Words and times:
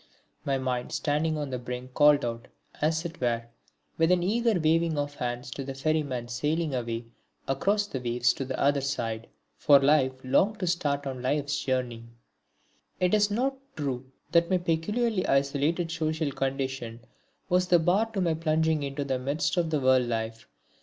My 0.45 0.57
mind 0.57 0.91
standing 0.93 1.37
on 1.37 1.51
the 1.51 1.59
brink 1.59 1.93
called 1.93 2.25
out, 2.25 2.47
as 2.81 3.05
it 3.05 3.21
were, 3.21 3.43
with 3.99 4.11
an 4.11 4.23
eager 4.23 4.59
waving 4.59 4.97
of 4.97 5.13
hands 5.13 5.51
to 5.51 5.63
the 5.63 5.75
ferryman 5.75 6.27
sailing 6.27 6.73
away 6.73 7.05
across 7.47 7.85
the 7.85 7.99
waves 7.99 8.33
to 8.33 8.43
the 8.45 8.59
other 8.59 8.81
side. 8.81 9.27
For 9.57 9.77
Life 9.79 10.13
longed 10.23 10.59
to 10.61 10.65
start 10.65 11.05
on 11.05 11.21
life's 11.21 11.63
journey. 11.63 12.05
It 12.99 13.13
is 13.13 13.29
not 13.29 13.55
true 13.75 14.11
that 14.31 14.49
my 14.49 14.57
peculiarly 14.57 15.27
isolated 15.27 15.91
social 15.91 16.31
condition 16.31 17.01
was 17.47 17.67
the 17.67 17.77
bar 17.77 18.07
to 18.07 18.21
my 18.21 18.33
plunging 18.33 18.81
into 18.81 19.03
the 19.03 19.19
midst 19.19 19.55
of 19.55 19.69
the 19.69 19.79
world 19.79 20.07
life. 20.07 20.47